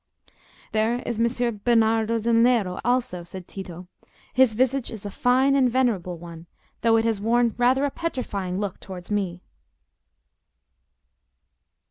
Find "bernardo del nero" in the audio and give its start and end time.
1.51-2.79